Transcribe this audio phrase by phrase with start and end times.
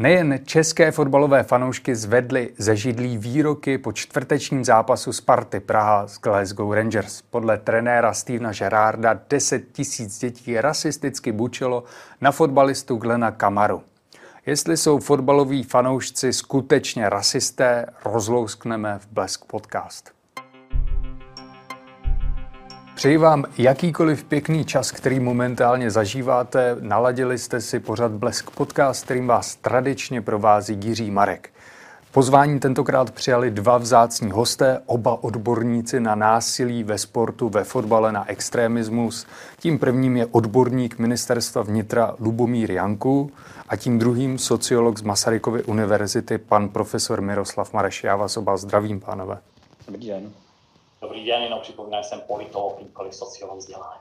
[0.00, 6.72] Nejen české fotbalové fanoušky zvedly ze židlí výroky po čtvrtečním zápasu Sparty Praha s Glasgow
[6.72, 7.22] Rangers.
[7.22, 11.84] Podle trenéra Stevena Gerarda 10 tisíc dětí rasisticky bučilo
[12.20, 13.82] na fotbalistu Glena Kamaru.
[14.46, 20.17] Jestli jsou fotbaloví fanoušci skutečně rasisté, rozlouskneme v Blesk podcast.
[22.98, 26.76] Přeji vám jakýkoliv pěkný čas, který momentálně zažíváte.
[26.80, 31.50] Naladili jste si pořad Blesk podcast, kterým vás tradičně provází Jiří Marek.
[32.12, 38.30] Pozvání tentokrát přijali dva vzácní hosté, oba odborníci na násilí ve sportu, ve fotbale, na
[38.30, 39.26] extremismus.
[39.58, 43.30] Tím prvním je odborník ministerstva vnitra Lubomír Janku
[43.68, 48.04] a tím druhým sociolog z Masarykovy univerzity, pan profesor Miroslav Mareš.
[48.04, 49.38] Já vás oba zdravím, pánové.
[49.86, 50.47] Dobrý den.
[51.00, 54.00] Dobrý den, jenom připomínám, jsem politolog, nikoli sociolog vzdělání.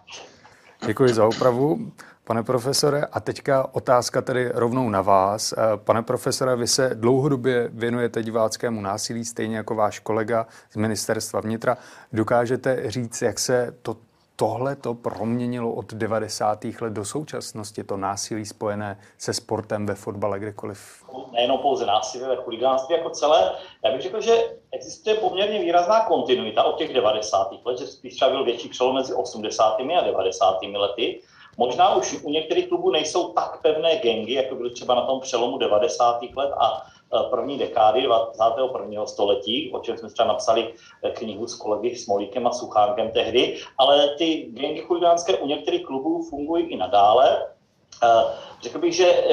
[0.86, 1.92] Děkuji za opravu,
[2.23, 3.06] pane profesore.
[3.12, 5.54] A teďka otázka tedy rovnou na vás.
[5.54, 11.42] Eh, pane profesore, vy se dlouhodobě věnujete diváckému násilí, stejně jako váš kolega z ministerstva
[11.42, 11.78] vnitra.
[12.14, 13.98] Dokážete říct, jak se to
[14.39, 16.66] tohle to proměnilo od 90.
[16.81, 21.05] let do současnosti, to násilí spojené se sportem ve fotbale kdekoliv?
[21.31, 23.52] Nejenom pouze násilí, ale chuligánství jako celé.
[23.85, 24.35] Já bych řekl, že
[24.71, 27.49] existuje poměrně výrazná kontinuita od těch 90.
[27.65, 29.77] let, že spíš třeba byl větší přelom mezi 80.
[29.80, 30.58] a 90.
[30.63, 31.21] lety.
[31.58, 35.58] Možná už u některých klubů nejsou tak pevné gengy, jako byly třeba na tom přelomu
[35.58, 36.19] 90.
[36.35, 36.85] let a
[37.30, 39.05] první dekády 21.
[39.05, 44.09] století, o čem jsme třeba napsali eh, knihu s kolegy Smolíkem a Suchánkem tehdy, ale
[44.17, 47.47] ty gengy chuligánské u některých klubů fungují i nadále.
[48.03, 48.23] Eh,
[48.61, 49.23] řekl bych, že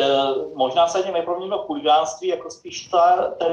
[0.55, 3.53] možná se něm neproměnilo chuligánství jako spíš ta, ten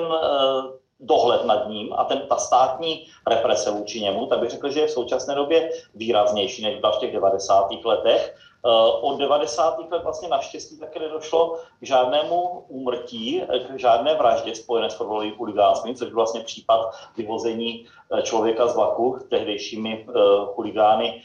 [1.02, 4.88] dohled nad ním a ten, ta státní represe vůči němu, tak bych řekl, že je
[4.88, 7.69] v současné době výraznější než byla v těch 90.
[7.85, 8.35] letech.
[8.66, 9.80] Eh, od 90.
[9.92, 15.95] let vlastně naštěstí také nedošlo k žádnému úmrtí, k žádné vraždě spojené s fotbalovým chuligánstvím,
[15.95, 20.14] což byl vlastně případ vyvození eh, člověka z vlaku tehdejšími eh,
[20.53, 21.22] chuligány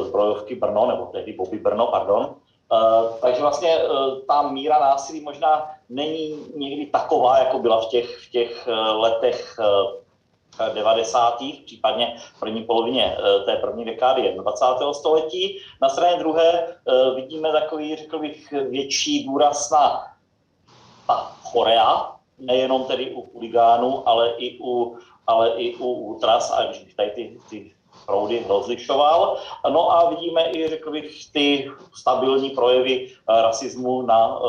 [0.00, 2.34] zbrojovky Brno, nebo tehdy Bobby Brno, pardon.
[3.20, 3.78] Takže vlastně
[4.28, 9.56] ta míra násilí možná není někdy taková, jako byla v těch, v těch letech
[10.74, 11.38] 90.
[11.64, 14.92] případně v první polovině eh, té první dekády 21.
[14.92, 15.58] století.
[15.82, 20.06] Na straně druhé eh, vidíme takový, řekl bych, větší důraz na
[21.06, 26.84] ta chorea, nejenom tedy u huligánů, ale i u, ale i u ultras, a když
[26.84, 27.72] bych tady ty, ty
[28.06, 29.36] proudy rozlišoval.
[29.70, 34.42] No a vidíme i, řekl bych, ty stabilní projevy uh, rasismu na uh,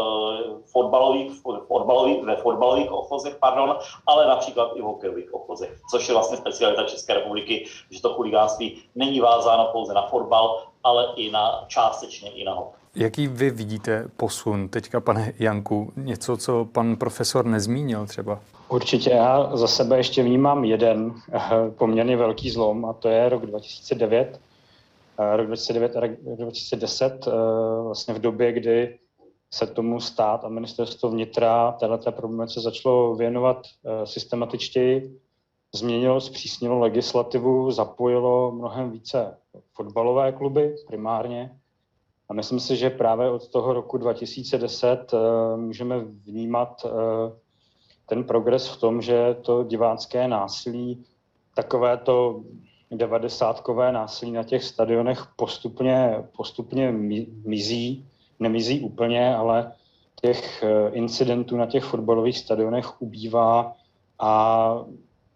[0.65, 1.31] fotbalových,
[1.67, 3.77] fotbalových, ve fotbalových ochozech, pardon,
[4.07, 8.81] ale například i v hokejových ochozech, což je vlastně specialita České republiky, že to chuligánství
[8.95, 12.83] není vázáno pouze na fotbal, ale i na částečně i na hokej.
[12.95, 15.91] Jaký vy vidíte posun teďka, pane Janku?
[15.95, 18.39] Něco, co pan profesor nezmínil třeba?
[18.69, 21.39] Určitě já za sebe ještě vnímám jeden eh,
[21.77, 24.41] poměrně velký zlom a to je rok 2009.
[25.19, 27.31] Eh, rok 2009 a rok 2010, eh,
[27.83, 28.99] vlastně v době, kdy
[29.53, 33.67] se tomu stát a ministerstvo vnitra této problematice začalo věnovat
[34.03, 35.19] systematičtěji,
[35.75, 39.37] změnilo, zpřísnilo legislativu, zapojilo mnohem více
[39.73, 41.57] fotbalové kluby primárně,
[42.29, 46.85] a myslím si, že právě od toho roku 2010 uh, eh, můžeme vnímat
[48.13, 51.03] ten progres v tom, že to divácké násilí,
[51.55, 52.43] takové to
[52.91, 56.91] devadesátkové násilí na těch stadionech postupně, postupně
[57.45, 58.05] mizí,
[58.39, 59.71] nemizí úplně, ale
[60.21, 63.73] těch eh, incidentů na těch fotbalových stadionech ubývá
[64.19, 64.75] a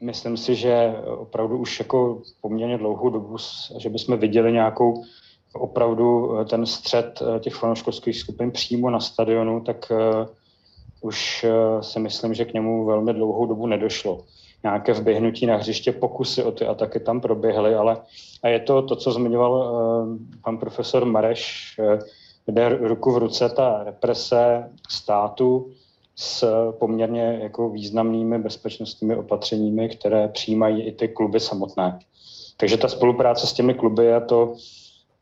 [0.01, 3.37] myslím si, že opravdu už jako poměrně dlouhou dobu,
[3.77, 5.03] že bychom viděli nějakou
[5.53, 9.91] opravdu eh, ten střed eh, těch fanouškovských skupin přímo na stadionu, tak
[11.01, 11.45] už
[11.81, 14.19] si myslím, že k němu velmi dlouhou dobu nedošlo.
[14.63, 17.97] Nějaké vběhnutí na hřiště, pokusy o ty ataky tam proběhly, ale
[18.43, 19.77] a je to to, co zmiňoval
[20.43, 21.75] pan profesor Mareš,
[22.47, 25.71] jde ruku v ruce ta represe státu
[26.15, 31.99] s poměrně jako významnými bezpečnostními opatřeními, které přijímají i ty kluby samotné.
[32.57, 34.55] Takže ta spolupráce s těmi kluby a to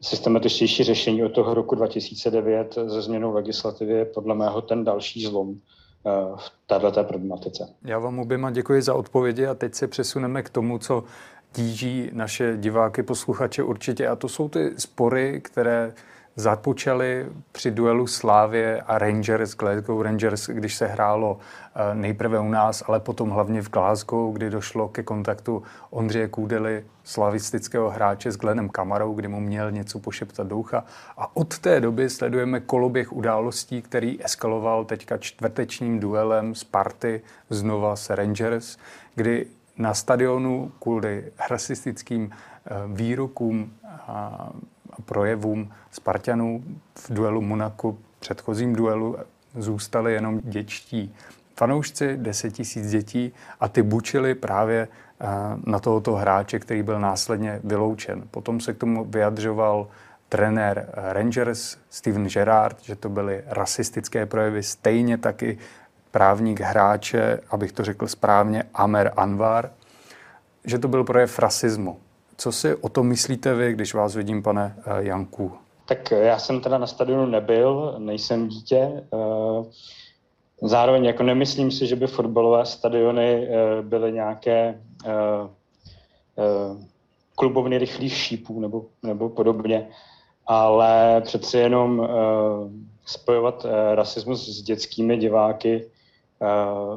[0.06, 5.56] systematičtější řešení od toho roku 2009 ze změnou legislativy je podle mého ten další zlom
[5.56, 7.68] eh, v této problematice.
[7.84, 11.04] Já vám oběma děkuji za odpovědi a teď se přesuneme k tomu, co
[11.52, 15.94] tíží naše diváky, posluchače určitě a to jsou ty spory, které
[16.36, 21.38] započaly při duelu Slávě a Rangers, Glasgow Rangers, když se hrálo
[21.76, 26.86] eh, nejprve u nás, ale potom hlavně v Glasgow, kdy došlo ke kontaktu Ondřeje Kůdely,
[27.04, 30.86] slavistického hráče s Glenem Kamarou, kdy mu měl něco pošeptat doucha.
[31.18, 38.10] A od té doby sledujeme koloběh událostí, který eskaloval teďka čtvrtečním duelem Sparty znova s
[38.10, 38.78] Rangers,
[39.16, 39.46] kdy
[39.78, 43.72] na stadionu kvůli rasistickým eh, výrokům
[45.06, 46.64] projevům Spartanů
[46.96, 49.18] v duelu Monaku, předchozím duelu,
[49.56, 51.16] zůstali jenom děčtí
[51.58, 55.28] fanoušci, 10 tisíc dětí a ty bučili právě eh,
[55.66, 58.24] na tohoto hráče, který byl následně vyloučen.
[58.32, 59.88] Potom se k tomu vyjadřoval
[60.30, 65.58] trenér Rangers Steven Gerrard, že to byly rasistické projevy, stejně taky
[66.12, 69.72] právník hráče, abych to řekl správně, Amer Anwar,
[70.66, 72.00] že to byl projev rasismu.
[72.38, 75.52] Co si o tom myslíte vy, když vás vidím, pane eh, Janku?
[75.86, 79.04] Tak já jsem teda na stadionu nebyl, nejsem dítě.
[79.14, 79.64] Eh,
[80.62, 84.82] zároveň jako nemyslím si, že by fotbalové stadiony eh, byly nějaké
[87.36, 89.88] klubovny rychlých šípů nebo, nebo podobně,
[90.48, 92.10] ale přeci jenom
[93.06, 93.66] spojovat
[93.96, 95.86] rasismus s dětskými diváky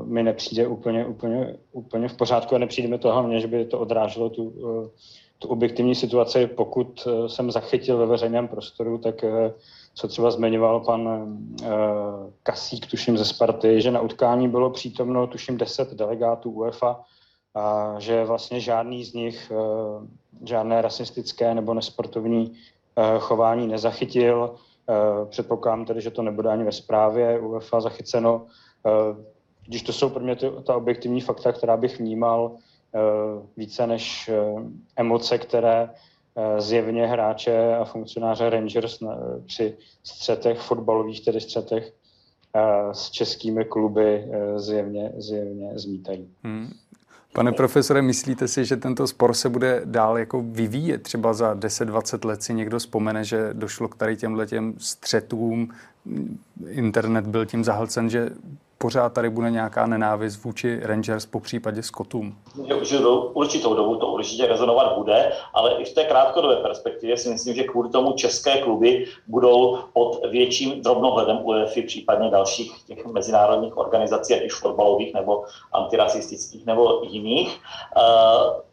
[0.04, 3.78] mi nepřijde úplně, úplně, úplně v pořádku a nepřijde mi to hlavně, že by to
[3.78, 4.52] odráželo tu,
[5.38, 6.46] tu objektivní situaci.
[6.46, 9.30] Pokud uh, jsem zachytil ve veřejném prostoru, tak uh,
[9.94, 11.68] co třeba zmiňoval pan uh,
[12.42, 17.00] Kasík, tuším ze Sparty, že na utkání bylo přítomno, tuším, 10 delegátů UEFA
[17.54, 19.52] a že vlastně žádný z nich
[20.44, 22.52] žádné rasistické nebo nesportovní
[23.18, 24.54] chování nezachytil.
[25.28, 28.46] Předpokládám tedy, že to nebude ani ve zprávě UEFA zachyceno.
[28.86, 29.24] Eh,
[29.66, 30.36] když to jsou pro mě
[30.66, 32.58] ta objektivní fakta, která bych vnímal eh,
[33.56, 34.62] více než eh,
[34.96, 35.90] emoce, které
[36.58, 38.98] zjevně hráče a funkcionáře Rangers
[39.46, 41.92] při střetech, fotbalových tedy střetech
[42.92, 46.28] s českými kluby zjevně, zjevně zmítají.
[46.42, 46.72] Hmm.
[47.32, 51.02] Pane profesore, myslíte si, že tento spor se bude dál jako vyvíjet?
[51.02, 55.68] Třeba za 10-20 let si někdo vzpomene, že došlo k tady těmhle těm střetům,
[56.68, 58.30] internet byl tím zahlcen, že
[58.78, 62.36] pořád tady bude nějaká nenávist vůči Rangers, po případě Scottům?
[62.82, 62.98] Že
[63.32, 67.64] určitou dobu to určitě rezonovat bude, ale i v té krátkodobé perspektivě si myslím, že
[67.64, 74.46] kvůli tomu české kluby budou pod větším drobnohledem UEFA, případně dalších těch mezinárodních organizací, ať
[74.46, 77.60] už fotbalových nebo antirasistických nebo jiných.
[77.96, 78.67] Uh,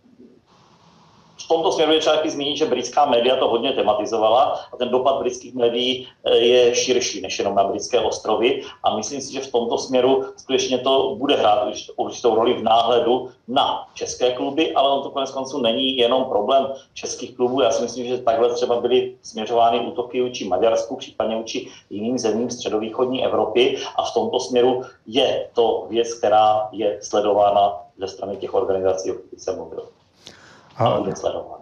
[1.38, 5.20] v tomto směru je třeba zmínit, že britská média to hodně tematizovala a ten dopad
[5.20, 8.62] britských médií eh, je širší než jenom na britské ostrovy.
[8.84, 13.30] A myslím si, že v tomto směru skutečně to bude hrát určitou roli v náhledu
[13.48, 17.62] na české kluby, ale on to konec konců není jenom problém českých klubů.
[17.62, 22.50] Já si myslím, že takhle třeba byly směřovány útoky vůči Maďarsku, případně vůči jiným zemím
[22.50, 23.78] středovýchodní Evropy.
[23.96, 29.14] A v tomto směru je to věc, která je sledována ze strany těch organizací, o
[29.14, 29.88] kterých jsem mluvil
[30.78, 31.56] a bude sledovat.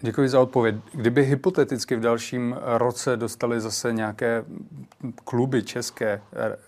[0.00, 0.76] Děkuji za odpověď.
[0.92, 4.44] Kdyby hypoteticky v dalším roce dostali zase nějaké
[5.24, 6.20] kluby české,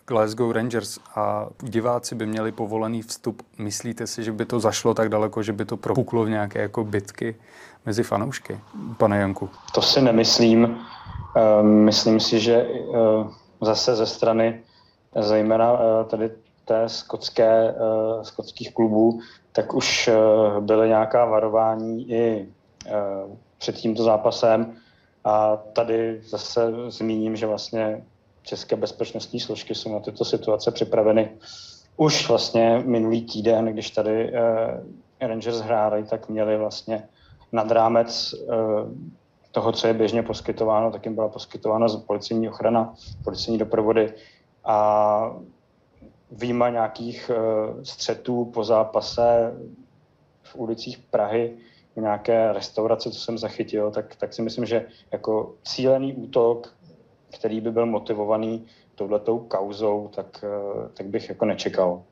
[0.07, 5.09] Glasgow Rangers a diváci by měli povolený vstup, myslíte si, že by to zašlo tak
[5.09, 7.37] daleko, že by to propuklo v nějaké jako bitky
[7.87, 8.61] mezi fanoušky,
[8.97, 9.51] pane Janku?
[9.75, 10.79] To si nemyslím.
[11.37, 13.25] Ehm, myslím si, že eh,
[13.61, 14.63] zase ze strany
[15.21, 16.31] zejména eh, tady
[16.65, 19.21] té skotské, eh, skotských klubů,
[19.53, 20.11] tak už
[20.61, 22.49] byly nějaká varování i
[23.59, 24.77] před tímto zápasem.
[25.25, 28.05] A tady zase zmíním, že vlastně
[28.43, 31.31] české bezpečnostní složky jsou na tyto situace připraveny.
[31.97, 34.33] Už vlastně minulý týden, když tady
[35.21, 37.09] Rangers hráli, tak měli vlastně
[37.53, 38.35] nad rámec
[39.53, 44.15] toho, co je běžně poskytováno, tak jim byla poskytována policejní ochrana, policejní doprovody
[44.65, 45.37] a
[46.31, 49.55] výjima nějakých uh, střetů po zápase
[50.43, 51.57] v ulicích Prahy,
[51.97, 56.75] nějaké restaurace, co jsem zachytil, tak, tak si myslím, že jako cílený útok,
[57.39, 62.03] který by byl motivovaný touhletou kauzou, tak, uh, tak bych jako nečekal.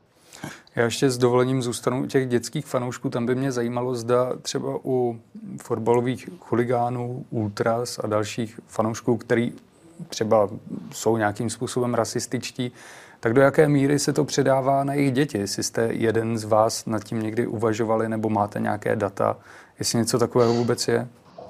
[0.75, 3.09] Já ještě s dovolením zůstanu u těch dětských fanoušků.
[3.09, 5.19] Tam by mě zajímalo, zda třeba u
[5.61, 9.53] fotbalových chuligánů, ultras a dalších fanoušků, který
[10.09, 10.49] třeba
[10.91, 12.71] jsou nějakým způsobem rasističtí,
[13.19, 15.37] tak do jaké míry se to předává na jejich děti?
[15.37, 19.37] Jestli jste jeden z vás nad tím někdy uvažovali nebo máte nějaké data,
[19.79, 21.07] jestli něco takového vůbec je?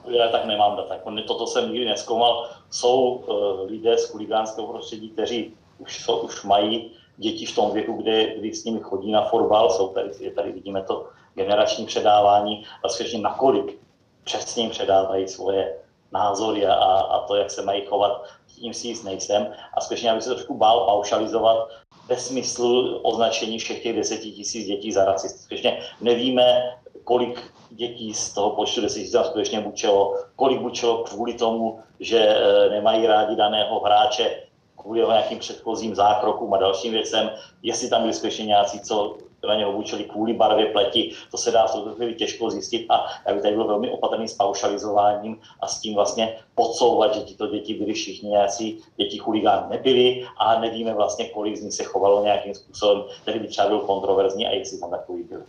[0.08, 0.94] Já tak nemám data.
[0.94, 2.50] Jako toto jsem nikdy neskoumal.
[2.70, 7.94] Jsou uh, lidé z chuligánského prostředí, kteří už, jsou, už mají děti v tom věku,
[7.94, 12.90] kdy, kdy s nimi chodí na fotbal, jsou tady, tady vidíme to generační předávání a
[12.90, 13.80] skutečně nakolik
[14.24, 15.78] přesně jim předávají svoje
[16.12, 18.24] názory a, a to, jak se mají chovat,
[18.60, 19.54] tím si jist nejsem.
[19.74, 21.70] A skutečně, aby se trošku bál paušalizovat
[22.08, 25.40] ve smyslu označení všech těch deseti tisíc dětí za racisty.
[25.40, 31.80] Skutečně nevíme, kolik dětí z toho počtu deseti tam skutečně bučelo, kolik bučelo kvůli tomu,
[32.00, 34.44] že e, nemají rádi daného hráče,
[34.78, 37.30] kvůli nějakým předchozím zákrokům a dalším věcem,
[37.64, 39.18] jestli tam byli skutečně nějací, co
[39.48, 43.06] na něho obučili kvůli barvě pleti, to se dá v tuto chvíli těžko zjistit a
[43.28, 47.48] já bych tady byl velmi opatrný s paušalizováním a s tím vlastně podsouvat, že tyto
[47.48, 52.24] děti byly všichni nějací děti chuligán nebyly a nevíme vlastně, kolik z nich se chovalo
[52.24, 55.44] nějakým způsobem, který by třeba byl kontroverzní a jestli tam takový byl.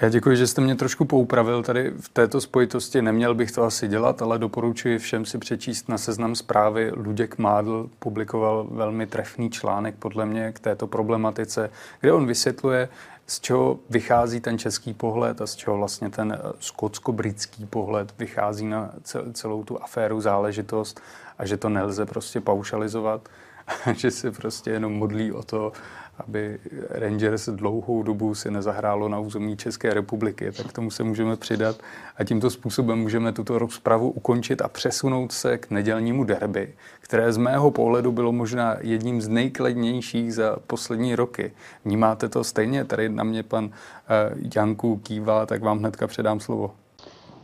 [0.00, 3.02] Já děkuji, že jste mě trošku poupravil tady v této spojitosti.
[3.02, 6.92] Neměl bych to asi dělat, ale doporučuji všem si přečíst na seznam zprávy.
[6.96, 12.88] Luděk Mádl publikoval velmi trefný článek podle mě k této problematice, kde on vysvětluje,
[13.26, 18.66] z čeho vychází ten český pohled a z čeho vlastně ten eh, skotsko-britský pohled vychází
[18.66, 18.90] na
[19.32, 21.00] celou tu aféru záležitost
[21.38, 23.28] a že to nelze prostě paušalizovat,
[23.94, 25.72] že se prostě jenom modlí o to,
[26.18, 26.58] aby
[26.90, 31.76] Rangers dlouhou dobu si nezahrálo na území České republiky, tak tomu se můžeme přidat
[32.16, 37.36] a tímto způsobem můžeme tuto rozpravu ukončit a přesunout se k nedělnímu derby, které z
[37.36, 41.52] mého pohledu bylo možná jedním z nejkladnějších za poslední roky.
[41.84, 42.84] Vnímáte to stejně?
[42.84, 46.70] Tady na mě pan eh, Janku kývá, tak vám hnedka předám slovo.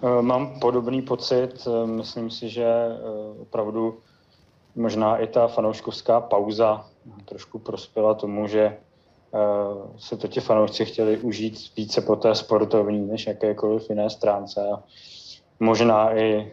[0.02, 1.66] Eh, mám podobný pocit.
[1.66, 2.66] Eh, myslím si, že
[3.40, 3.98] opravdu
[4.76, 6.84] možná i ta fanouškovská pauza
[7.24, 8.76] trošku prospěla tomu, že
[9.98, 14.68] se to ti fanoušci chtěli užít více po té sportovní, než jakékoliv jiné stránce.
[14.72, 14.82] A
[15.60, 16.52] možná i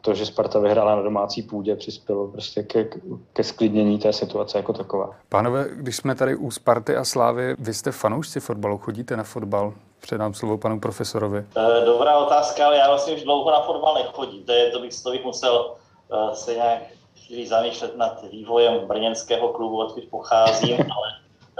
[0.00, 2.88] to, že Sparta vyhrála na domácí půdě, přispělo prostě ke,
[3.32, 5.10] ke sklidnění té situace jako taková.
[5.28, 9.74] Pánové, když jsme tady u Sparty a Slávy, vy jste fanoušci fotbalu, chodíte na fotbal?
[10.00, 11.44] Předám slovo panu profesorovi.
[11.84, 14.44] Dobrá otázka, ale já vlastně už dlouho na fotbal nechodím.
[14.44, 15.74] To, je, to, bych, to bych musel
[16.12, 16.82] uh, se nějak
[17.26, 21.08] chvíli zamýšlet nad vývojem brněnského klubu, odkud pocházím, ale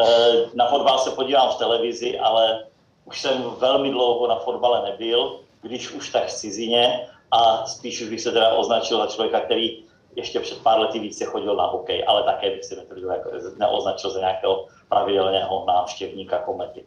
[0.01, 2.65] uh, na fotbal se podívám v televizi, ale
[3.05, 8.09] už jsem velmi dlouho na fotbale nebyl, když už tak v cizině a spíš už
[8.09, 9.85] bych se teda označil za člověka, který
[10.17, 12.77] ještě před pár lety více chodil na hokej, ale také bych se
[13.11, 16.85] jako, neoznačil za nějakého pravidelného návštěvníka komety.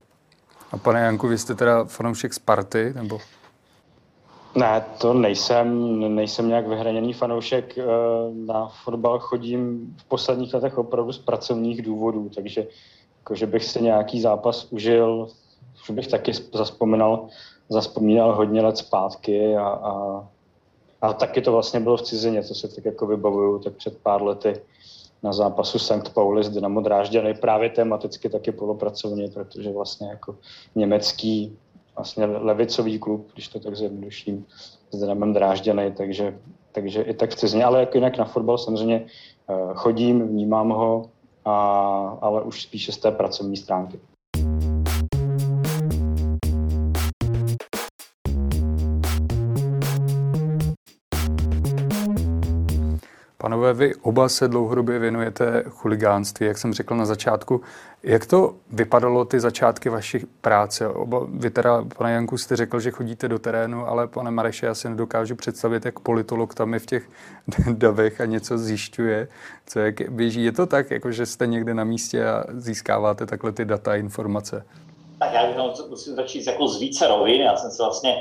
[0.72, 3.20] A pane Janku, vy jste teda fanoušek Sparty, nebo?
[4.56, 7.78] Ne, to nejsem, nejsem nějak vyhraněný fanoušek.
[7.78, 7.84] Eh,
[8.46, 12.68] na fotbal chodím v posledních letech opravdu z pracovních důvodů, takže
[13.20, 15.28] jako, že bych si nějaký zápas užil,
[15.88, 17.28] že bych taky zaspomínal,
[17.70, 20.24] zaspomínal hodně let zpátky a, a,
[21.02, 24.24] a taky to vlastně bylo v cizině, co se tak jako vybavuju, tak před pár
[24.24, 24.62] lety
[25.24, 26.14] na zápasu St.
[26.14, 30.36] Pauli s Dynamo Drážďany právě tematicky taky polopracovně, protože vlastně jako
[30.76, 31.58] německý
[31.96, 34.46] vlastně levicový klub, když to tak zjednoduším,
[34.92, 36.38] s Dynamem Drážďany, takže,
[36.72, 39.06] takže i tak v cizině, ale jako jinak na fotbal samozřejmě
[39.50, 41.10] eh, chodím, vnímám ho,
[41.46, 44.00] a, ale už spíše z té pracovní stránky.
[53.44, 57.62] Panové, vy oba se dlouhodobě věnujete chuligánství, jak jsem řekl na začátku.
[58.04, 60.88] Jak to vypadalo ty začátky vaší práce?
[60.88, 64.76] Oba, vy teda, pane Janku, jste řekl, že chodíte do terénu, ale pane Mareše, já
[64.76, 67.10] si nedokážu představit, jak politolog tam je v těch
[67.72, 69.28] davech a něco zjišťuje,
[69.66, 70.44] co jak běží.
[70.44, 73.96] Je to tak, jako že jste někde na místě a získáváte takhle ty data a
[73.96, 74.66] informace?
[75.20, 77.42] Tak já bych musím začít jako z více rovin.
[77.42, 78.16] Já jsem se vlastně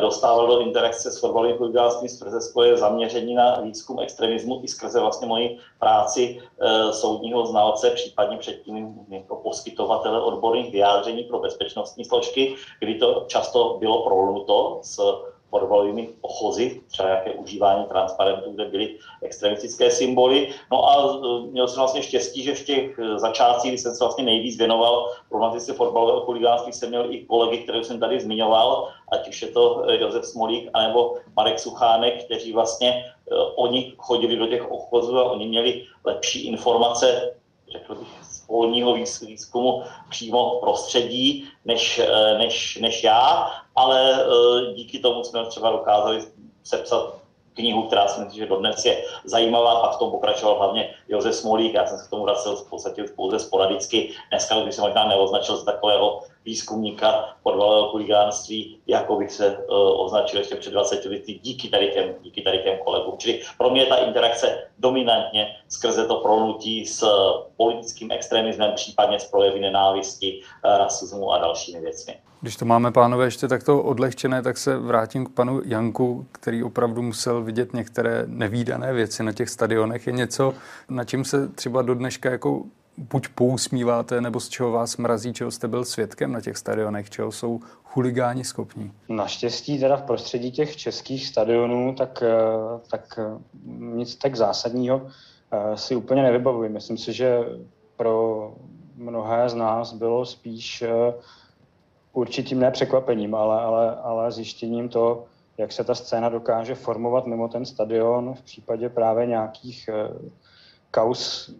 [0.00, 5.26] dostával do interakce s fotbalovým chuligánstvím skrze svoje zaměření na výzkum extremismu i skrze vlastně
[5.26, 12.94] moji práci e, soudního znalce, případně předtím jako poskytovatele odborných vyjádření pro bezpečnostní složky, kdy
[12.94, 15.00] to často bylo proluto s
[15.52, 20.48] fotbalovými ochozy, třeba jaké užívání transparentů, kde byly extremistické symboly.
[20.72, 24.04] No a e, měl jsem vlastně štěstí, že v těch e, začátcích, kdy jsem se
[24.04, 29.28] vlastně nejvíc věnoval problematice fotbalového chuligánství, jsem měl i kolegy, které jsem tady zmiňoval, ať
[29.28, 33.04] už je to e, Josef Smolík, anebo Marek Suchánek, kteří vlastně
[33.56, 37.34] oni chodili do těch ochozů a oni měli lepší informace,
[37.72, 38.21] řekl bych,
[38.52, 42.00] polního výzkumu přímo v prostředí než,
[42.38, 46.24] než, než já ale eh, díky tomu jsme třeba dokázali
[46.64, 47.21] sepsat
[47.54, 51.74] knihu, která si myslím, že dodnes je zajímavá, pak v tom pokračoval hlavně Josef Smolík,
[51.74, 55.08] já jsem se k tomu vracel v podstatě už pouze sporadicky, dneska bych se možná
[55.08, 61.40] neoznačil z takového výzkumníka podvalového chuligánství, jako bych se uh, označil ještě před 20 lety
[61.42, 63.18] díky tady těm, díky tady těm kolegům.
[63.18, 67.06] Čili pro mě je ta interakce dominantně skrze to prolnutí s
[67.56, 72.14] politickým extremismem, případně s projevy nenávisti, uh, rasismu a dalšími věcmi.
[72.42, 77.02] Když to máme, pánové, ještě takto odlehčené, tak se vrátím k panu Janku, který opravdu
[77.02, 80.06] musel vidět některé nevýdané věci na těch stadionech.
[80.06, 80.54] Je něco,
[80.88, 82.62] na čím se třeba do dneška jako
[82.98, 87.32] buď pousmíváte, nebo z čeho vás mrazí, čeho jste byl svědkem na těch stadionech, čeho
[87.32, 88.92] jsou chuligáni schopní?
[89.08, 92.34] Naštěstí teda v prostředí těch českých stadionů, tak, eh,
[92.90, 93.38] tak eh,
[93.94, 95.06] nic tak zásadního
[95.52, 96.68] eh, si úplně nevybavuji.
[96.70, 97.38] Myslím si, že
[97.96, 98.54] pro
[98.96, 100.84] mnohé z nás bylo spíš
[102.12, 105.24] určitým ne překvapením, ale, ale, ale zjištěním to,
[105.58, 109.90] jak se ta scéna dokáže formovat mimo ten stadion v případě právě nějakých
[110.90, 111.54] kaus,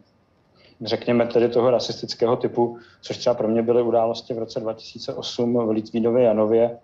[0.85, 5.71] řekněme tedy toho rasistického typu, což třeba pro mě byly události v roce 2008 v
[5.71, 6.78] Litvínově Janově,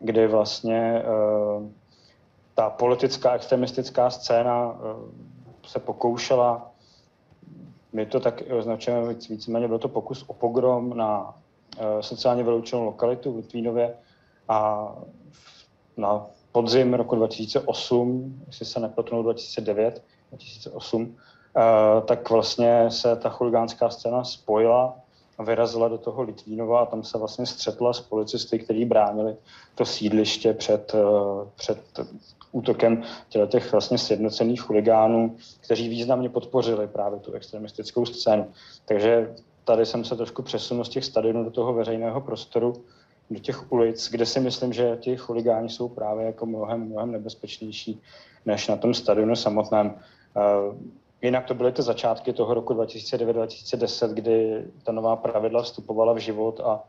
[0.00, 1.66] kdy vlastně uh,
[2.54, 4.76] ta politická extremistická scéna uh,
[5.66, 6.70] se pokoušela,
[7.92, 11.34] my to tak označujeme víceméně, byl to pokus o pogrom na
[12.00, 13.94] sociálně vyloučenou lokalitu v Litvínově
[14.48, 14.88] a
[15.96, 21.16] na podzim roku 2008, jestli se nepletnu 2009, 2008,
[21.56, 24.96] Eh, tak vlastně se ta chuligánská scéna spojila
[25.38, 29.36] a vyrazila do toho Litvínova a tam se vlastně střetla s policisty, kteří bránili
[29.74, 31.78] to sídliště před, eh, před
[32.52, 33.02] útokem
[33.48, 38.52] těch vlastně sjednocených chuligánů, kteří významně podpořili právě tu extremistickou scénu.
[38.84, 42.84] Takže tady jsem se trošku přesunul z těch stadionů do toho veřejného prostoru,
[43.30, 48.00] do těch ulic, kde si myslím, že ti chuligáni jsou právě jako mnohem, mnohem nebezpečnější
[48.46, 49.94] než na tom stadionu samotném.
[50.36, 56.18] Eh, Jinak to byly ty začátky toho roku 2009-2010, kdy ta nová pravidla vstupovala v
[56.18, 56.84] život a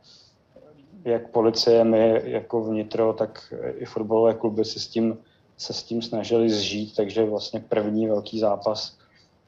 [1.05, 5.17] jak policie, my jako vnitro, tak i fotbalové kluby se s tím,
[5.57, 8.97] se s tím snažili zžít, takže vlastně první velký zápas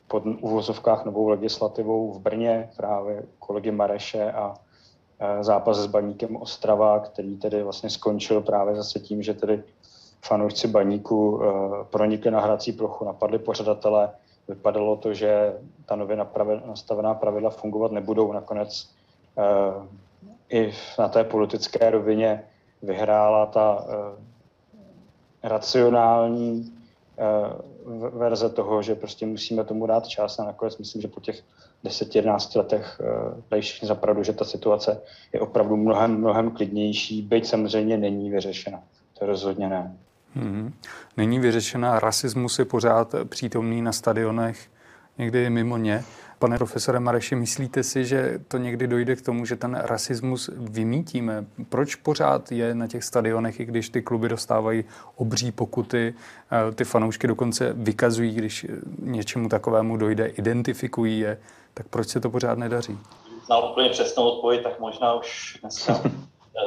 [0.07, 4.53] pod uvozovkách novou legislativou v Brně, právě kolegy Mareše a
[5.41, 9.63] zápas s baníkem Ostrava, který tedy vlastně skončil právě zase tím, že tedy
[10.21, 11.47] fanoušci baníku e,
[11.83, 14.09] pronikli na hrací plochu, napadli pořadatele,
[14.47, 15.53] vypadalo to, že
[15.85, 16.17] ta nově
[16.65, 18.31] nastavená pravidla fungovat nebudou.
[18.31, 18.89] Nakonec
[19.35, 19.85] uh,
[20.50, 22.43] i na té politické rovině
[22.81, 23.85] vyhrála ta
[25.43, 26.74] racionální
[28.13, 31.44] verze toho, že prostě musíme tomu dát čas a nakonec myslím, že po těch
[31.85, 35.01] 10-11 letech uh, dají všichni zapravdu, že ta situace
[35.33, 38.83] je opravdu mnohem, mnohem klidnější, byť samozřejmě není vyřešena.
[39.20, 39.98] To rozhodně ne.
[40.33, 40.74] Hmm.
[41.18, 44.68] Není vyřešena, rasismus je pořád přítomný na stadionech,
[45.18, 46.03] někdy mimo ně.
[46.39, 51.45] Pane profesore Mareši, myslíte si, že to někdy dojde k tomu, že ten rasismus vymítíme?
[51.69, 56.13] Proč pořád je na těch stadionech, i když ty kluby dostávají obří pokuty,
[56.51, 58.65] eh, ty fanoušky dokonce vykazují, když
[59.00, 61.37] něčemu takovému dojde, identifikují je,
[61.74, 62.98] tak proč se to pořád nedaří?
[63.45, 66.01] Znal úplně přesnou odpověď, tak možná už dneska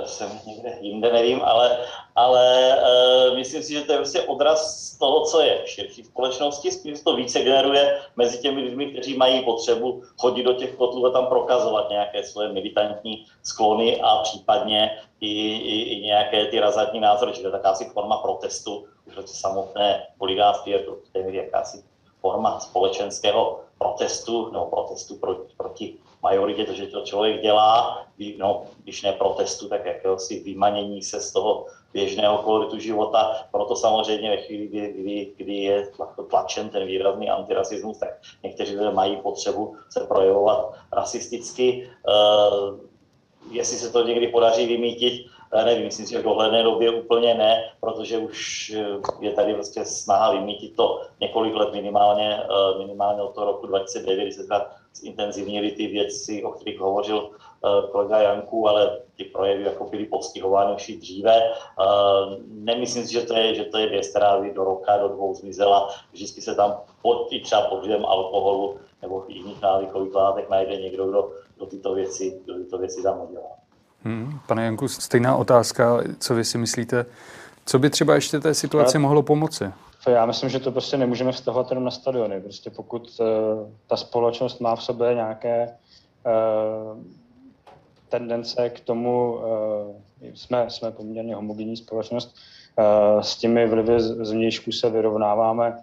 [0.04, 1.78] jsem někde jinde, nevím, ale,
[2.18, 6.72] ale uh, myslím si, že to je prostě odraz toho, co je v širší společnosti,
[6.72, 11.10] spíš to více generuje mezi těmi lidmi, kteří mají potřebu chodit do těch kotlů a
[11.10, 17.34] tam prokazovat nějaké svoje militantní sklony a případně i, i, i nějaké ty razantní názory,
[17.34, 20.96] že to je takási forma protestu, už to samotné poligánství je to
[21.30, 21.82] jakási
[22.20, 28.06] forma společenského protestu, nebo protestu proti, proti majoritě, to, že to člověk dělá,
[28.38, 33.46] no, když ne protestu, tak jakéhosi vymanění se z toho běžného koloritu života.
[33.52, 35.86] Proto samozřejmě ve chvíli, kdy, kdy, kdy je
[36.30, 38.08] tlačen ten výrazný antirasismus, tak
[38.42, 41.90] někteří lidé mají potřebu se projevovat rasisticky.
[42.08, 42.78] Uh,
[43.50, 47.34] jestli se to někdy podaří vymítit, eh, nevím, myslím si, že v dohledné době úplně
[47.34, 48.84] ne, protože už eh,
[49.20, 52.40] je tady vlastně snaha vymítit to několik let minimálně,
[52.78, 54.46] minimálně od toho roku 2009, kdy se
[54.94, 60.74] zintenzivnili ty věci, o kterých hovořil eh, kolega Janku, ale ty projevy jako byly postihovány
[60.74, 61.34] už dříve.
[61.36, 61.84] Eh,
[62.48, 65.34] nemyslím si, že to je, že to je věc, která by do roka, do dvou
[65.34, 65.88] zmizela.
[66.12, 71.06] Vždycky se tam pod, i třeba pod vlivem alkoholu nebo jiných návykových látek najde někdo,
[71.06, 73.50] kdo, kdo tyto věci, kdo tyto věci tam udělá.
[74.04, 77.06] Hmm, pane Janku, stejná otázka, co vy si myslíte,
[77.66, 79.64] co by třeba ještě té situaci mohlo pomoci?
[80.06, 82.40] Já myslím, že to prostě nemůžeme vztahovat jenom na stadiony.
[82.40, 83.26] Prostě pokud uh,
[83.86, 85.76] ta společnost má v sobě nějaké
[86.26, 87.02] uh,
[88.08, 89.42] tendence k tomu, uh,
[90.34, 92.36] jsme, jsme poměrně homogenní společnost,
[93.20, 95.82] s těmi vlivy zvnějšku se vyrovnáváme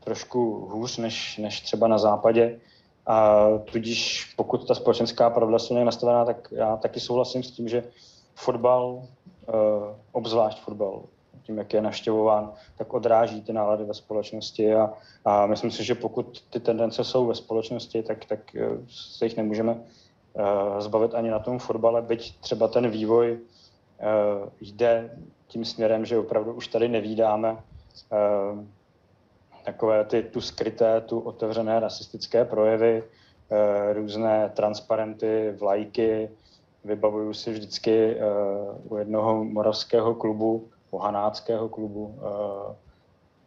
[0.00, 2.60] trošku hůř než, než třeba na západě.
[3.06, 7.84] A tudíž pokud ta společenská pravidla jsou nastavená, tak já taky souhlasím s tím, že
[8.34, 9.02] fotbal,
[10.12, 11.02] obzvlášť fotbal,
[11.48, 14.74] tím, jak je naštěvován, tak odráží ty nálady ve společnosti.
[14.74, 14.92] A,
[15.24, 19.36] a myslím si, že pokud ty tendence jsou ve společnosti, tak, tak eh, se jich
[19.36, 26.04] nemůžeme uh, zbavit ani na tom fotbale, byť třeba ten vývoj uh, jde tím směrem,
[26.04, 28.64] že opravdu už tady nevídáme uh,
[29.64, 33.04] takové ty tu skryté, tu otevřené rasistické projevy,
[33.92, 36.30] různé transparenty, vlajky,
[36.84, 38.16] vybavuju si vždycky
[38.88, 42.74] u jednoho moravského klubu Hanáckého klubu, eh,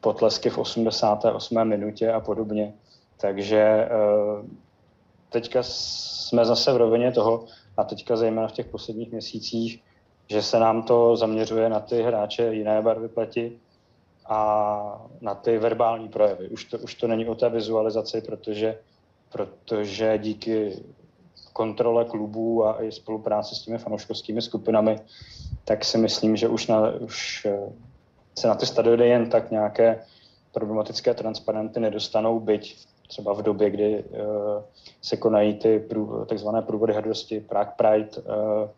[0.01, 1.65] potlesky v 88.
[1.65, 2.73] minutě a podobně.
[3.21, 3.89] Takže eh,
[5.29, 7.45] teďka jsme zase v rovině toho,
[7.77, 9.83] a teďka zejména v těch posledních měsících,
[10.29, 13.59] že se nám to zaměřuje na ty hráče jiné barvy pleti
[14.25, 16.49] a na ty verbální projevy.
[16.49, 18.77] Už to, už to není o té vizualizaci, protože,
[19.31, 20.83] protože díky
[21.53, 24.99] kontrole klubů a i spolupráci s těmi fanouškovskými skupinami
[25.65, 27.71] tak si myslím, že už, na, už eh,
[28.39, 30.03] se na ty stadiony jen tak nějaké
[30.51, 34.63] problematické transparenty nedostanou, byť třeba v době, kdy uh,
[35.01, 38.69] se konají ty prů, takzvané průvody hrdosti, Prague Pride, uh,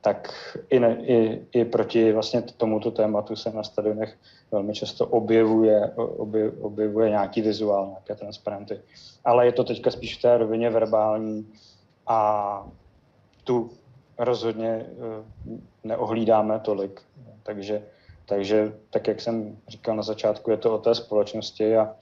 [0.00, 0.32] tak
[0.70, 4.16] i, ne, i, i proti vlastně tomuto tématu se na stadionech
[4.50, 8.80] velmi často objevuje, obje, objevuje nějaký vizuál, nějaké transparenty.
[9.24, 11.52] Ale je to teďka spíš v té rovině verbální
[12.08, 12.66] a
[13.44, 13.70] tu
[14.18, 17.00] rozhodně eh, neohlídáme tolik.
[17.42, 17.82] Takže,
[18.26, 21.96] takže tak, jak jsem říkal na začátku, je to o té společnosti a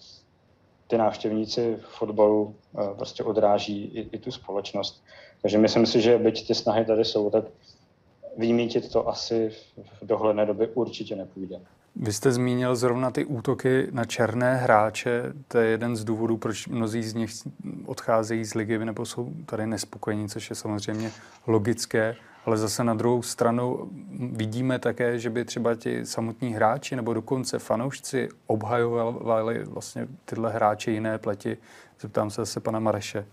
[0.87, 5.05] ty návštěvníci fotbalu eh, prostě odráží i, i tu společnost.
[5.42, 7.45] Takže myslím si, že byť ty snahy tady jsou, tak
[8.37, 9.51] vymítit to asi
[10.01, 11.61] v dohledné době určitě nepůjde.
[12.01, 15.23] Vy jste zmínil zrovna ty útoky na černé hráče.
[15.49, 17.31] To je jeden z důvodů, proč mnozí z nich
[17.87, 21.11] odcházejí z ligy nebo jsou tady nespokojení, což je samozřejmě
[21.47, 22.17] logické.
[22.47, 23.91] Ale zase na druhou stranu
[24.33, 30.91] vidíme také, že by třeba ti samotní hráči nebo dokonce fanoušci obhajovali vlastně tyhle hráče
[30.91, 31.57] jiné pleti.
[32.01, 33.27] Zeptám se zase pana Mareše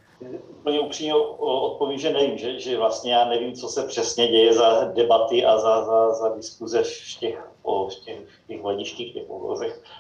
[0.64, 4.84] úplně upřímně odpovím, že nevím, že, že vlastně já nevím, co se přesně děje za
[4.84, 9.24] debaty a za, za, za diskuze v těch, o, v těch, těch hledištích, těch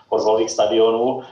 [0.09, 1.21] fotbalových stadionů.
[1.21, 1.25] E,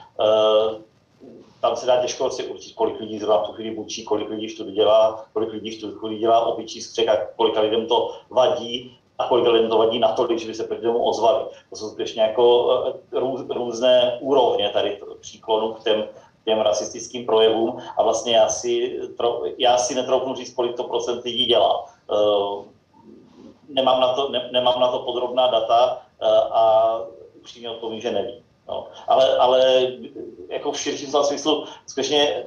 [1.60, 4.48] tam se dá těžko si určit, kolik lidí zrovna v tu chvíli bučí, kolik lidí
[4.48, 8.16] v tu dělá, kolik lidí v tu chvíli dělá obyčí střek a kolika lidem to
[8.30, 11.44] vadí a kolik lidem to vadí natolik, že by se proti tomu ozvali.
[11.70, 12.74] To jsou skutečně jako
[13.12, 16.04] e, růz, různé úrovně tady příklonu k těm
[16.44, 19.00] těm rasistickým projevům a vlastně já si,
[19.58, 21.84] já si netroufnu říct, kolik to procent lidí dělá.
[22.10, 22.64] Uh,
[23.68, 27.00] nemám, na to, ne, nemám na to podrobná data a
[27.34, 28.44] upřímně odpovím, že nevím.
[28.68, 28.88] No.
[29.08, 29.92] Ale, ale
[30.48, 32.44] jako v širším smyslu skutečně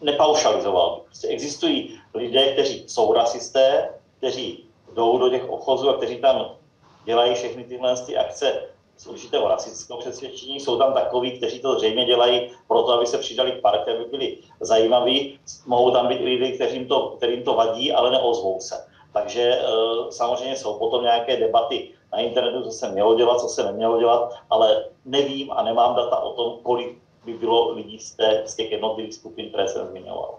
[0.00, 1.00] nepaušalizoval.
[1.04, 6.56] Prostě existují lidé, kteří jsou rasisté, kteří jdou do těch ochozů a kteří tam
[7.04, 8.62] dělají všechny tyhle akce
[8.96, 10.60] z určitého rasistického přesvědčení.
[10.60, 14.38] Jsou tam takoví, kteří to zřejmě dělají proto, aby se přidali k party, aby byli
[14.60, 15.38] zajímaví.
[15.66, 18.86] Mohou tam být lidi, kterým to, kterým to vadí, ale neozvou se.
[19.12, 19.62] Takže e,
[20.10, 24.34] samozřejmě jsou potom nějaké debaty na internetu, co se mělo dělat, co se nemělo dělat,
[24.50, 28.72] ale nevím a nemám data o tom, kolik by bylo lidí z, té, z těch
[28.72, 30.38] jednotlivých skupin, které jsem zmiňoval.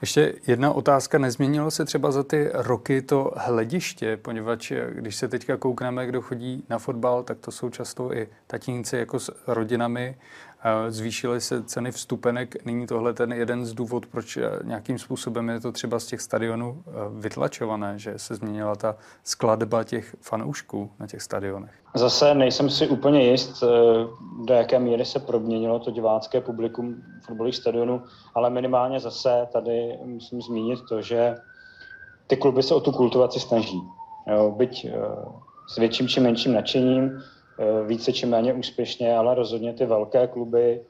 [0.00, 1.18] Ještě jedna otázka.
[1.18, 6.64] Nezměnilo se třeba za ty roky to hlediště, poněvadž když se teďka koukneme, kdo chodí
[6.68, 10.18] na fotbal, tak to jsou často i tatínci jako s rodinami.
[10.88, 12.64] Zvýšily se ceny vstupenek.
[12.64, 16.82] Není tohle ten jeden z důvod, proč nějakým způsobem je to třeba z těch stadionů
[16.86, 21.70] eh, vytlačované, že se změnila ta skladba těch fanoušků na těch stadionech?
[21.94, 23.66] Zase nejsem si úplně jist, eh,
[24.44, 28.02] do jaké míry se proměnilo to divácké publikum fotbalových stadionů,
[28.34, 31.34] ale minimálně zase tady musím zmínit to, že
[32.26, 33.82] ty kluby se o tu kultivaci snaží.
[34.26, 34.98] Jo, byť eh,
[35.68, 37.35] s větším či menším nadšením, Eh,
[37.86, 40.80] více či méně úspěšně, ale rozhodně ty velké kluby,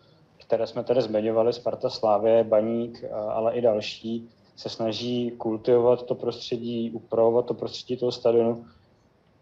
[0.46, 6.14] které jsme tady zmiňovali, Sparta Slávě, Baník, eh, ale i další, se snaží kultivovat to
[6.14, 8.66] prostředí, upravovat to prostředí toho stadionu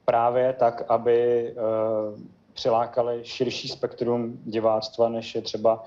[0.04, 2.20] právě tak, aby uh,
[2.52, 5.84] přilákali širší spektrum diváctva, než je třeba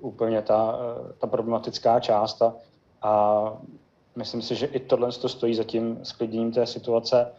[0.00, 0.78] úplně ta,
[1.18, 2.42] ta problematická část.
[3.02, 3.52] A,
[4.16, 7.32] myslím si, že i tohle to stojí za tím sklidněním té situace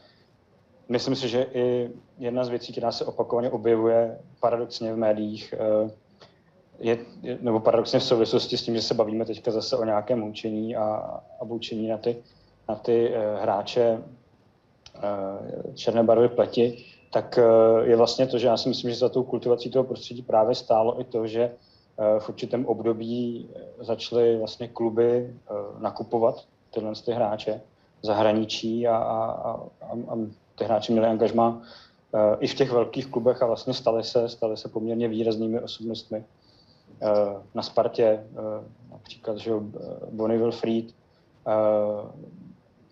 [0.89, 5.91] myslím si, že i jedna z věcí, která se opakovaně objevuje paradoxně v médiích, eh,
[6.79, 6.97] je,
[7.41, 10.85] nebo paradoxně v souvislosti s tím, že se bavíme teďka zase o nějakém učení a,
[11.39, 12.17] a učení na ty,
[12.69, 14.03] na ty uh, hráče
[14.95, 17.39] uh, černé barvy pleti, tak
[17.81, 21.01] je vlastně to, že já si myslím, že za tou kultivací toho prostředí právě stálo
[21.01, 21.51] i to, že
[22.19, 25.35] v určitém období začaly vlastně kluby
[25.79, 26.43] nakupovat
[26.73, 27.61] tyhle ty hráče
[28.01, 29.31] zahraničí a, a,
[29.81, 30.15] a, a
[30.55, 34.57] ty hráči měli angažma uh, i v těch velkých klubech a vlastně stali se, stali
[34.57, 36.23] se poměrně výraznými osobnostmi.
[37.01, 39.51] Uh, na Spartě uh, například že
[40.11, 40.85] Bonnie Wilfried,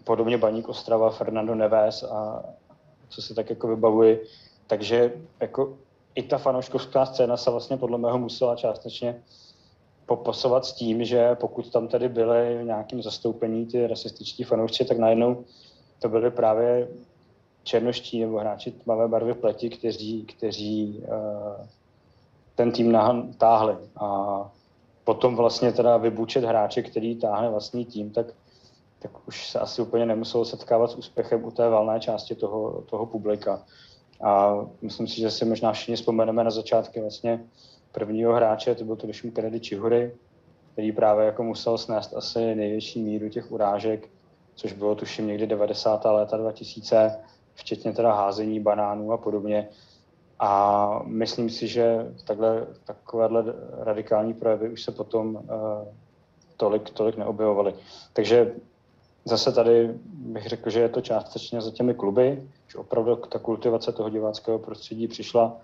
[0.04, 2.44] podobně Baník Ostrava, Fernando Neves a
[3.10, 4.24] co si tak jako vybavuji.
[4.68, 5.78] Takže jako
[6.16, 9.22] i ta fanouškovská scéna se vlastně podle mého musela částečně
[10.06, 14.98] popasovat s tím, že pokud tam tady byly v nějakém zastoupení ty rasističtí fanoušci, tak
[14.98, 15.46] najednou
[16.00, 16.88] to byly právě
[17.64, 21.66] černoští nebo hráči tmavé barvy pleti, kteří, kteří uh,
[22.56, 22.98] ten tým
[23.38, 23.76] táhli.
[23.98, 24.52] A
[25.04, 28.26] potom vlastně teda vybučet hráče, který táhne vlastní tým, tak,
[29.00, 33.06] tak už se asi úplně nemuselo setkávat s úspěchem u té valné části toho, toho
[33.06, 33.64] publika.
[34.24, 37.44] A myslím si, že si možná všichni vzpomeneme na začátky vlastně
[37.92, 40.12] prvního hráče, to byl tuším Kennedy Čihury,
[40.74, 44.10] který právě jako musel snést asi největší míru těch urážek,
[44.56, 46.06] což bylo tuším někdy 90.
[46.06, 47.20] léta 2000,
[47.56, 49.70] včetně teda házení banánů a podobně.
[50.40, 53.44] A myslím si, že takhle, takovéhle
[53.78, 55.42] radikální projevy už se potom uh,
[56.58, 57.74] tolik, tolik neobjevovaly.
[58.14, 58.54] Takže
[59.26, 63.92] zase tady bych řekl, že je to částečně za těmi kluby, že opravdu ta kultivace
[63.92, 65.58] toho diváckého prostředí přišla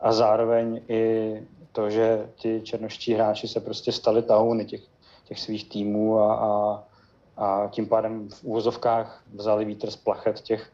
[0.00, 1.42] a zároveň i
[1.72, 4.80] to, že ti černoští hráči se prostě stali tahouny těch,
[5.24, 6.84] těch svých týmů a, a,
[7.36, 10.70] a tím pádem v úvozovkách vzali vítr z plachet těch,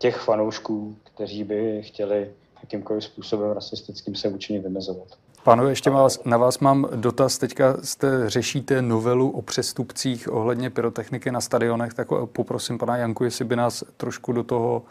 [0.00, 5.08] těch fanoušků, kteří by chtěli jakýmkoliv způsobem rasistickým se učení vymezovat.
[5.44, 7.38] Pánové, ještě vás, na vás mám dotaz.
[7.38, 13.44] Teďka jste řešíte novelu o přestupcích ohledně pyrotechniky na stadionech, tak poprosím pana Janku, jestli
[13.44, 14.82] by nás trošku do toho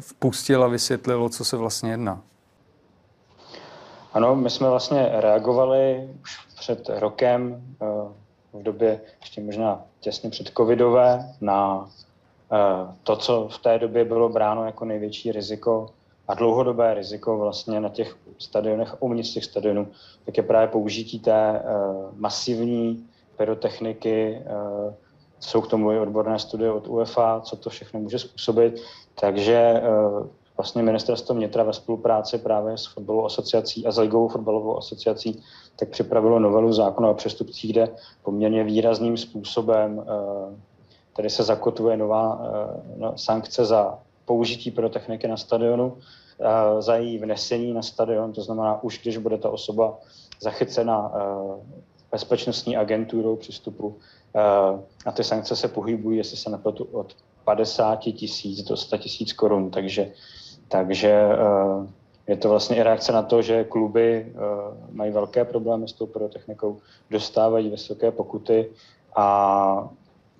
[0.00, 2.22] vpustil a vysvětlilo, co se vlastně jedná.
[4.12, 7.86] Ano, my jsme vlastně reagovali už před rokem, eh,
[8.52, 11.88] v době ještě možná těsně před covidové, na
[13.02, 15.86] to, co v té době bylo bráno jako největší riziko
[16.28, 19.88] a dlouhodobé riziko vlastně na těch stadionech, uvnitř těch stadionů,
[20.24, 23.06] tak je právě použití té uh, masivní
[23.36, 24.42] pyrotechniky.
[24.86, 24.92] Uh,
[25.40, 28.82] jsou k tomu i odborné studie od UEFA, co to všechno může způsobit.
[29.20, 29.82] Takže
[30.56, 35.42] vlastně ministerstvo vnitra ve spolupráci právě s fotbalovou asociací a s ligovou fotbalovou asociací
[35.76, 37.88] tak připravilo novelu zákona o přestupcích, kde
[38.22, 40.04] poměrně výrazným způsobem
[41.18, 42.40] tady se zakotvuje nová
[42.96, 45.98] no, sankce za použití pyrotechniky na stadionu,
[46.78, 49.98] za její vnesení na stadion, to znamená už když bude ta osoba
[50.40, 51.12] zachycena
[52.10, 53.98] bezpečnostní agenturou přístupu
[55.06, 59.70] a ty sankce se pohybují, jestli se nepletu, od 50 tisíc do 100 tisíc korun,
[59.70, 60.12] takže,
[60.68, 61.28] takže
[62.26, 64.32] je to vlastně i reakce na to, že kluby
[64.90, 66.78] mají velké problémy s tou pyrotechnikou,
[67.10, 68.70] dostávají vysoké pokuty
[69.16, 69.88] a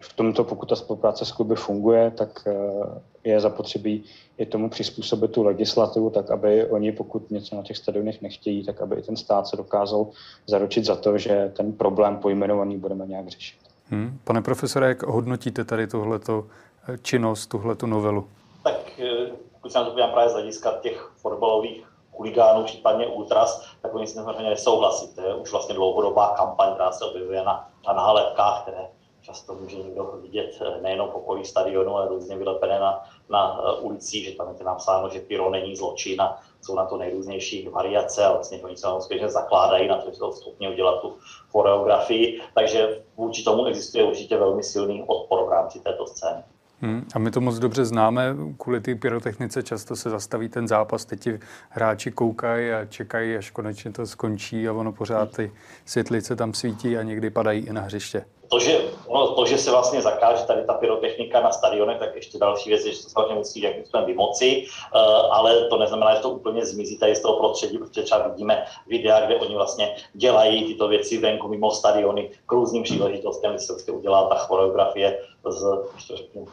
[0.01, 4.05] v tomto, pokud ta spolupráce s kluby funguje, tak eh, je zapotřebí
[4.39, 8.83] i tomu přizpůsobit tu legislativu, tak aby oni, pokud něco na těch stadionech nechtějí, tak
[8.83, 10.07] aby i ten stát se dokázal
[10.47, 13.59] zaručit za to, že ten problém pojmenovaný budeme nějak řešit.
[13.91, 14.19] Hmm.
[14.25, 16.47] Pane profesore, jak hodnotíte tady tuhleto
[16.89, 18.29] eh, činnost, tuhleto novelu?
[18.65, 23.67] Tak eh, pokud se na to podívám právě z hlediska těch fotbalových huligánů, případně ultras,
[23.83, 25.15] tak oni s tím samozřejmě nesouhlasí.
[25.15, 28.87] To je už vlastně dlouhodobá kampaň, která se objevuje na, na nálepkách, které
[29.29, 33.81] často může někdo vidět eh, nejenom v okolí stadionu, ale různě vylepené na, na eh,
[33.81, 38.25] ulicích, že tam je napsáno, že pyro není zločin a jsou na to nejrůznější variace
[38.25, 41.17] a vlastně oni se skutečně zakládají na to, že jsou schopni udělat tu
[41.51, 46.43] choreografii, takže vůči tomu existuje určitě velmi silný odpor v rámci této scény.
[46.81, 51.05] Hmm, a my to moc dobře známe, kvůli té pyrotechnice často se zastaví ten zápas,
[51.05, 55.53] teď ti hráči koukají a čekají, až konečně to skončí a ono pořád ty
[55.85, 59.71] světlice tam svítí a někdy padají i na hřiště to, že, ono, to, že se
[59.71, 63.35] vlastně zakáže tady ta pyrotechnika na stadionech, tak ještě další věc je, že to samozřejmě
[63.35, 65.01] musí jakým způsobem vymoci, uh,
[65.35, 69.27] ale to neznamená, že to úplně zmizí tady z toho prostředí, protože třeba vidíme videa,
[69.27, 73.93] kde oni vlastně dělají tyto věci venku mimo stadiony k různým příležitostem, kdy se vlastně
[73.93, 75.65] udělá ta choreografie s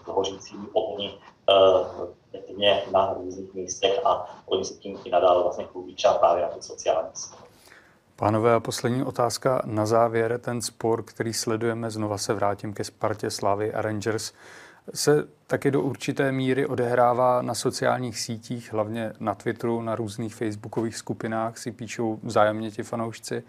[0.06, 1.14] hořícími ohni
[1.50, 2.08] uh,
[2.92, 7.45] na různých místech a oni se tím i nadále vlastně chlubí právě na těch sociálních.
[8.18, 10.40] Pánové, a poslední otázka na závěr.
[10.40, 14.34] Ten spor, který sledujeme, znova se vrátím ke Spartě, Slavy a Rangers,
[14.94, 20.98] se taky do určité míry odehrává na sociálních sítích, hlavně na Twitteru, na různých facebookových
[20.98, 23.44] skupinách si píšou vzájemně ti fanoušci.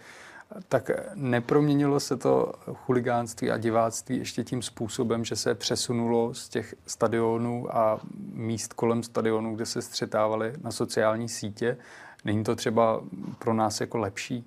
[0.69, 6.75] Tak neproměnilo se to chuligánství a diváctví ještě tím způsobem, že se přesunulo z těch
[6.87, 8.01] stadionů a
[8.33, 11.77] míst kolem stadionů, kde se střetávali na sociální sítě.
[12.27, 13.01] Není to třeba
[13.39, 14.45] pro nás jako lepší?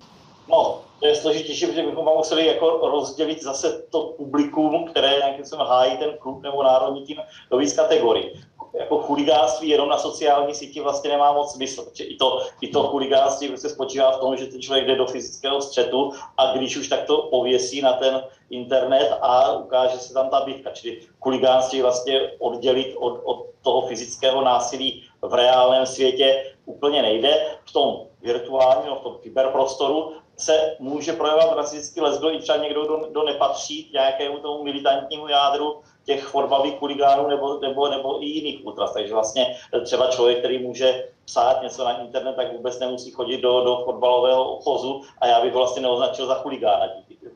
[0.48, 5.66] No, to je složitější, protože bychom museli jako rozdělit zase to publikum, které nějakým způsobem
[5.66, 7.16] hájí ten klub nebo národní tým
[7.50, 8.30] do víc kategorií.
[8.78, 11.84] Jako chuligánství jenom na sociální síti vlastně nemá moc smysl.
[11.84, 15.06] Protože i to, i to chuligánství prostě spočívá v tom, že ten člověk jde do
[15.06, 20.28] fyzického střetu a když už tak to pověsí na ten internet a ukáže se tam
[20.28, 20.70] ta bitka.
[20.70, 27.56] Čili chuligánství vlastně oddělit od, od toho fyzického násilí v reálném světě úplně nejde.
[27.64, 32.84] V tom virtuálním, no, v tom kyberprostoru se může projevovat rasistický lesbo i třeba někdo,
[32.84, 38.26] kdo, kdo nepatří k nějakému tomu militantnímu jádru těch fotbalových kuligánů nebo, nebo, nebo i
[38.26, 38.92] jiných ultras.
[38.92, 43.64] Takže vlastně třeba člověk, který může psát něco na internet, tak vůbec nemusí chodit do,
[43.64, 46.86] do fotbalového obchozu a já bych ho vlastně neoznačil za chuligána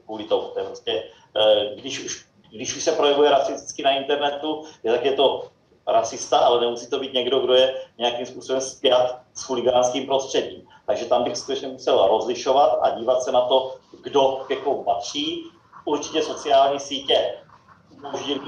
[0.05, 0.49] kvůli tomu.
[0.49, 1.03] To je prostě,
[1.37, 5.43] eh, když už, když už se projevuje rasisticky na internetu, tak je to
[5.87, 10.69] rasista, ale nemusí to být někdo, kdo je nějakým způsobem spjat s chuligánským prostředím.
[10.87, 15.45] Takže tam bych skutečně musel rozlišovat a dívat se na to, kdo ke komu patří.
[15.85, 17.35] Určitě sociální sítě
[17.91, 18.41] umožnili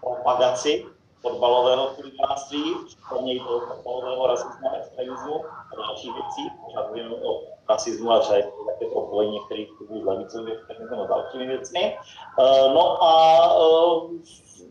[0.00, 0.86] propagaci
[1.22, 2.74] fotbalového chuligánství,
[3.08, 6.56] kromě toho fotbalového rasismu a extremismu a dalších věcí.
[6.64, 8.40] Pořád mluvíme o rasismu a třeba
[8.72, 11.98] také propojení některých klubů s levicovým extremismem a dalšími věcmi.
[12.38, 13.12] Eh, no a
[13.54, 14.18] eh,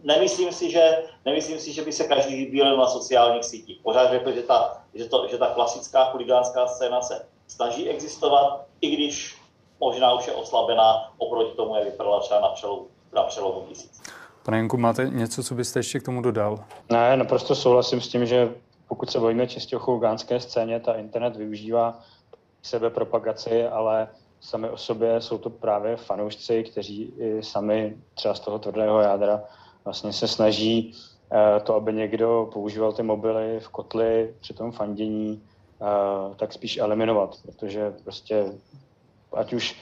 [0.03, 3.79] nemyslím si, že, nemyslím si, že by se každý vybíral na sociálních sítích.
[3.83, 8.89] Pořád řekl, že ta, že, to, že ta klasická chuligánská scéna se snaží existovat, i
[8.89, 9.37] když
[9.79, 14.01] možná už je oslabená oproti tomu, jak vypadala třeba na přelomu, na přelomu tisíc.
[14.43, 16.63] Pane Janku, máte něco, co byste ještě k tomu dodal?
[16.89, 18.49] Ne, naprosto souhlasím s tím, že
[18.87, 21.99] pokud se bavíme čistě o chuligánské scéně, ta internet využívá
[22.61, 24.07] sebepropagaci, ale
[24.41, 29.43] sami o sobě jsou to právě fanoušci, kteří i sami třeba z toho tvrdého jádra
[29.85, 30.93] vlastně se snaží
[31.31, 35.43] eh, to, aby někdo používal ty mobily v kotli při tom fandění,
[35.81, 38.45] eh, tak spíš eliminovat, protože prostě
[39.33, 39.75] ať už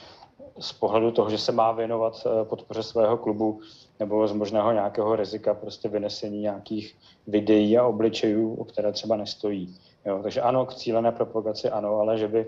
[0.58, 3.60] z pohledu toho, že se má věnovat eh, podpoře svého klubu
[4.00, 6.96] nebo z možného nějakého rizika prostě vynesení nějakých
[7.26, 9.78] videí a obličejů, o které třeba nestojí.
[10.04, 12.46] Jo, takže ano, k cílené propagaci ano, ale že by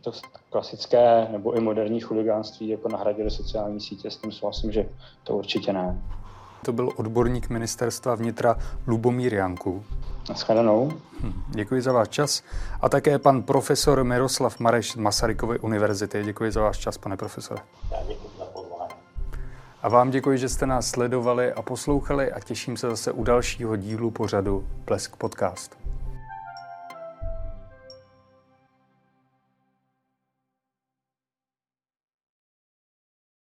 [0.00, 0.12] to
[0.50, 4.88] klasické nebo i moderní chuligánství jako nahradili sociální sítě, s tím souhlasím, že
[5.24, 6.02] to určitě ne.
[6.64, 9.84] To byl odborník ministerstva vnitra Lubomír Janku.
[10.28, 10.92] Naschledanou.
[11.20, 12.42] Hm, děkuji za váš čas.
[12.80, 16.24] A také pan profesor Miroslav Mareš z Masarykovy univerzity.
[16.24, 17.60] Děkuji za váš čas, pane profesore.
[17.90, 18.92] Já děkuji za pozvání.
[19.82, 23.76] A vám děkuji, že jste nás sledovali a poslouchali a těším se zase u dalšího
[23.76, 25.83] dílu pořadu Plesk Podcast.